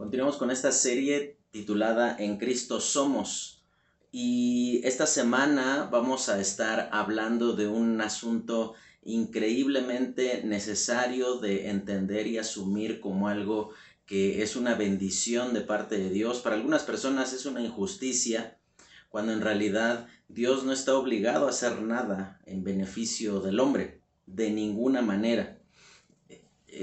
[0.00, 3.62] Continuamos con esta serie titulada En Cristo Somos.
[4.10, 12.38] Y esta semana vamos a estar hablando de un asunto increíblemente necesario de entender y
[12.38, 13.74] asumir como algo
[14.06, 16.40] que es una bendición de parte de Dios.
[16.40, 18.58] Para algunas personas es una injusticia,
[19.10, 24.50] cuando en realidad Dios no está obligado a hacer nada en beneficio del hombre, de
[24.50, 25.59] ninguna manera.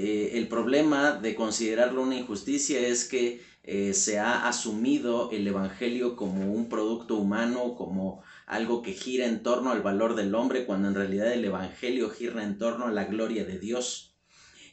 [0.00, 6.14] Eh, el problema de considerarlo una injusticia es que eh, se ha asumido el Evangelio
[6.14, 10.86] como un producto humano, como algo que gira en torno al valor del hombre, cuando
[10.86, 14.14] en realidad el Evangelio gira en torno a la gloria de Dios.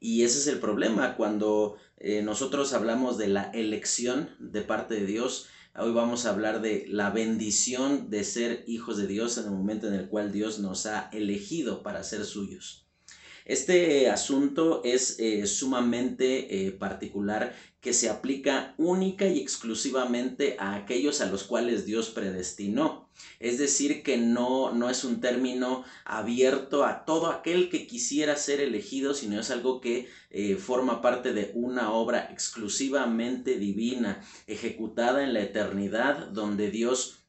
[0.00, 5.04] Y ese es el problema, cuando eh, nosotros hablamos de la elección de parte de
[5.04, 9.50] Dios, hoy vamos a hablar de la bendición de ser hijos de Dios en el
[9.50, 12.89] momento en el cual Dios nos ha elegido para ser suyos.
[13.44, 21.20] Este asunto es eh, sumamente eh, particular que se aplica única y exclusivamente a aquellos
[21.22, 23.08] a los cuales Dios predestinó.
[23.38, 28.60] Es decir, que no, no es un término abierto a todo aquel que quisiera ser
[28.60, 35.32] elegido, sino es algo que eh, forma parte de una obra exclusivamente divina, ejecutada en
[35.32, 37.24] la eternidad, donde Dios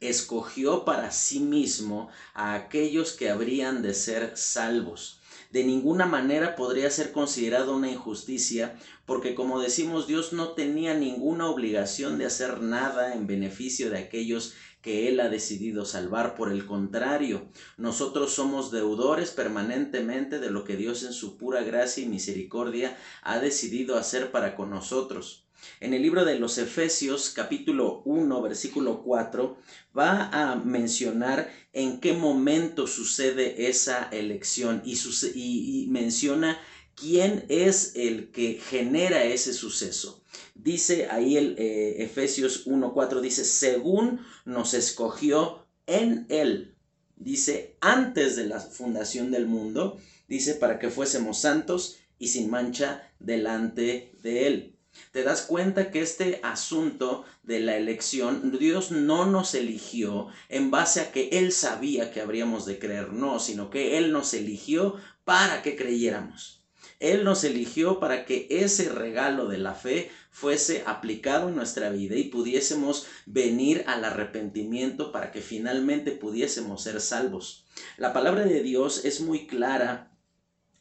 [0.00, 6.90] escogió para sí mismo a aquellos que habrían de ser salvos de ninguna manera podría
[6.90, 13.14] ser considerado una injusticia, porque como decimos, Dios no tenía ninguna obligación de hacer nada
[13.14, 16.34] en beneficio de aquellos que Él ha decidido salvar.
[16.36, 22.04] Por el contrario, nosotros somos deudores permanentemente de lo que Dios en su pura gracia
[22.04, 25.45] y misericordia ha decidido hacer para con nosotros.
[25.80, 29.56] En el libro de los Efesios capítulo 1 versículo 4
[29.96, 36.58] va a mencionar en qué momento sucede esa elección y, menciona
[36.94, 40.22] quién es el que genera ese suceso.
[40.54, 46.74] Dice ahí el eh, Efesios 1.4, dice, según nos escogió en él,
[47.16, 49.98] dice, antes de la fundación del mundo,
[50.28, 54.75] dice, para que fuésemos santos y sin mancha delante de él
[55.12, 61.00] te das cuenta que este asunto de la elección, Dios no nos eligió en base
[61.00, 65.62] a que Él sabía que habríamos de creer, no, sino que Él nos eligió para
[65.62, 66.56] que creyéramos.
[66.98, 72.16] Él nos eligió para que ese regalo de la fe fuese aplicado en nuestra vida
[72.16, 77.66] y pudiésemos venir al arrepentimiento para que finalmente pudiésemos ser salvos.
[77.98, 80.15] La palabra de Dios es muy clara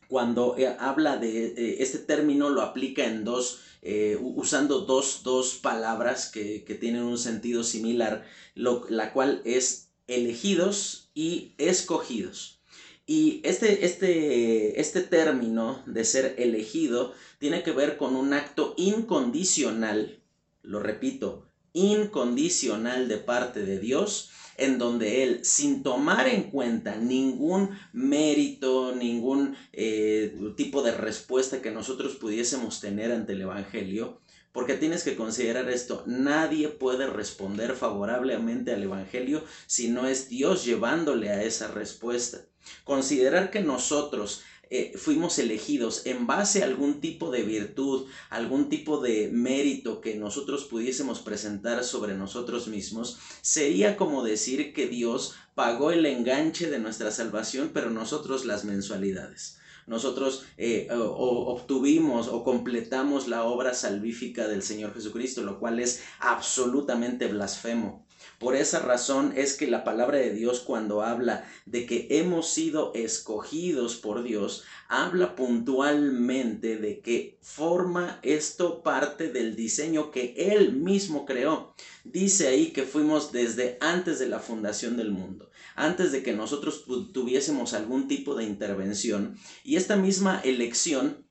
[0.08, 6.32] cuando eh, habla de eh, este término, lo aplica en dos eh, usando dos, palabras
[6.32, 12.62] que, tienen un sentido similar, la cual es elegidos y escogidos.
[13.06, 20.20] Y este, este, este término de ser elegido tiene que ver con un acto incondicional,
[20.64, 27.78] lo repito, incondicional de parte de Dios en donde Él, sin tomar en cuenta ningún
[27.94, 34.22] mérito, ningún eh, tipo de respuesta que nosotros pudiésemos tener ante el Evangelio,
[34.52, 40.64] porque tienes que considerar esto, nadie puede responder favorablemente al Evangelio si no es Dios
[40.64, 42.46] llevándole a esa respuesta.
[42.86, 49.00] Considerar que nosotros eh, fuimos elegidos en base a algún tipo de virtud, algún tipo
[49.00, 55.92] de mérito que nosotros pudiésemos presentar sobre nosotros mismos, sería como decir que Dios pagó
[55.92, 63.44] el enganche de nuestra salvación, pero nosotros las mensualidades nosotros eh, obtuvimos o completamos la
[63.44, 68.05] obra salvífica del Señor Jesucristo, lo cual es absolutamente blasfemo.
[68.40, 72.94] Por esa razón es que la palabra de Dios cuando habla de que hemos sido
[72.94, 81.26] escogidos por Dios, habla puntualmente de que forma esto parte del diseño que Él mismo
[81.26, 81.74] creó.
[82.04, 86.86] Dice ahí que fuimos desde antes de la fundación del mundo, antes de que nosotros
[87.14, 89.38] tuviésemos algún tipo de intervención.
[89.64, 91.25] Y esta misma elección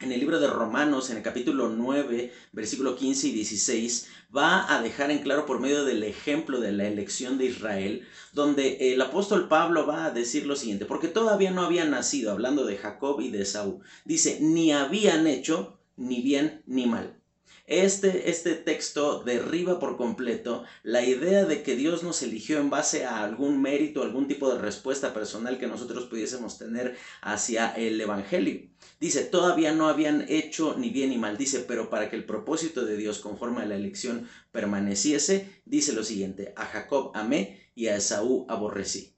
[0.00, 4.82] en el libro de Romanos, en el capítulo 9, versículo 15 y 16, va a
[4.82, 9.48] dejar en claro por medio del ejemplo de la elección de Israel, donde el apóstol
[9.48, 13.30] Pablo va a decir lo siguiente, porque todavía no habían nacido, hablando de Jacob y
[13.30, 17.19] de Saúl, dice, ni habían hecho ni bien ni mal.
[17.66, 23.04] Este, este texto derriba por completo la idea de que Dios nos eligió en base
[23.04, 28.68] a algún mérito, algún tipo de respuesta personal que nosotros pudiésemos tener hacia el Evangelio.
[28.98, 31.38] Dice, todavía no habían hecho ni bien ni mal.
[31.38, 36.02] Dice, pero para que el propósito de Dios conforme a la elección permaneciese, dice lo
[36.02, 39.14] siguiente, a Jacob amé y a Esaú aborrecí.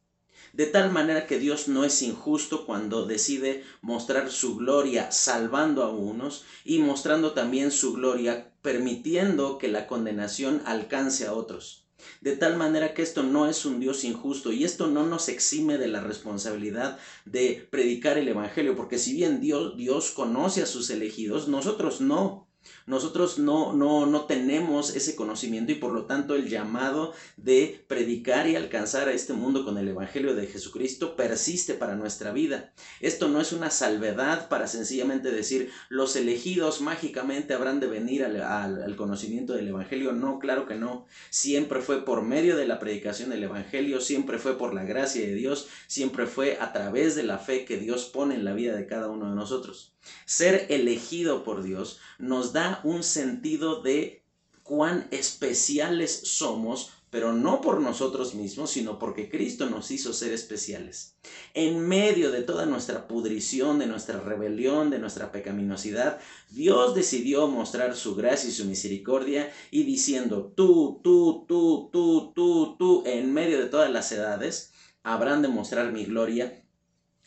[0.52, 5.90] De tal manera que Dios no es injusto cuando decide mostrar su gloria salvando a
[5.90, 11.82] unos y mostrando también su gloria permitiendo que la condenación alcance a otros.
[12.20, 15.78] De tal manera que esto no es un Dios injusto y esto no nos exime
[15.78, 20.90] de la responsabilidad de predicar el Evangelio, porque si bien Dios, Dios conoce a sus
[20.90, 22.48] elegidos, nosotros no.
[22.86, 28.48] Nosotros no, no, no tenemos ese conocimiento y por lo tanto el llamado de predicar
[28.48, 32.72] y alcanzar a este mundo con el Evangelio de Jesucristo persiste para nuestra vida.
[33.00, 38.40] Esto no es una salvedad para sencillamente decir los elegidos mágicamente habrán de venir al,
[38.42, 40.12] al conocimiento del Evangelio.
[40.12, 41.06] No, claro que no.
[41.30, 45.34] Siempre fue por medio de la predicación del Evangelio, siempre fue por la gracia de
[45.34, 48.86] Dios, siempre fue a través de la fe que Dios pone en la vida de
[48.86, 49.92] cada uno de nosotros.
[50.24, 54.22] Ser elegido por Dios nos da un sentido de
[54.62, 61.18] cuán especiales somos, pero no por nosotros mismos, sino porque Cristo nos hizo ser especiales.
[61.52, 67.96] En medio de toda nuestra pudrición, de nuestra rebelión, de nuestra pecaminosidad, Dios decidió mostrar
[67.96, 73.58] su gracia y su misericordia y diciendo, tú, tú, tú, tú, tú, tú, en medio
[73.58, 74.72] de todas las edades,
[75.02, 76.61] habrán de mostrar mi gloria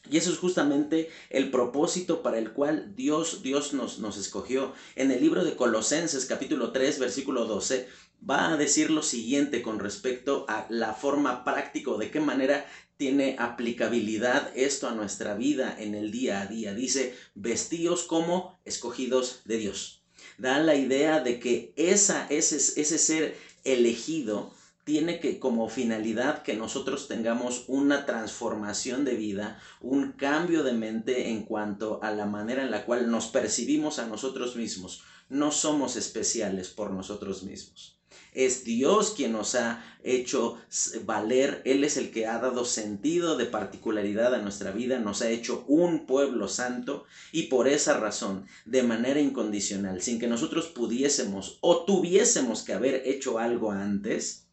[0.10, 4.74] y eso es justamente el propósito para el cual Dios, Dios nos, nos escogió.
[4.96, 7.88] En el libro de Colosenses capítulo 3 versículo 12
[8.28, 12.66] va a decir lo siguiente con respecto a la forma práctica, de qué manera
[12.98, 16.74] tiene aplicabilidad esto a nuestra vida en el día a día.
[16.74, 20.02] Dice, vestíos como escogidos de Dios.
[20.38, 24.54] Da la idea de que esa, ese, ese ser elegido
[24.86, 31.30] tiene que como finalidad que nosotros tengamos una transformación de vida, un cambio de mente
[31.30, 35.04] en cuanto a la manera en la cual nos percibimos a nosotros mismos.
[35.28, 38.00] No somos especiales por nosotros mismos.
[38.32, 40.60] Es Dios quien nos ha hecho
[41.04, 45.30] valer, Él es el que ha dado sentido de particularidad a nuestra vida, nos ha
[45.30, 51.58] hecho un pueblo santo y por esa razón, de manera incondicional, sin que nosotros pudiésemos
[51.62, 54.45] o tuviésemos que haber hecho algo antes,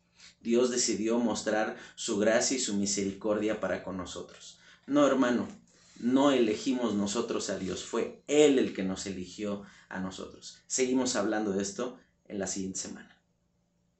[0.42, 4.58] Dios decidió mostrar su gracia y su misericordia para con nosotros.
[4.86, 5.48] No, hermano,
[6.00, 10.58] no elegimos nosotros a Dios, fue Él el que nos eligió a nosotros.
[10.66, 13.21] Seguimos hablando de esto en la siguiente semana.